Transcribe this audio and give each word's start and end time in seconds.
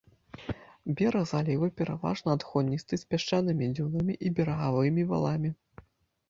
Бераг 1.01 1.25
заліва 1.31 1.69
пераважна 1.81 2.29
адхоністы 2.37 2.93
з 3.03 3.05
пясчанымі 3.15 3.69
дзюнамі 3.75 4.13
і 4.27 4.33
берагавымі 4.41 5.07
валамі. 5.15 5.49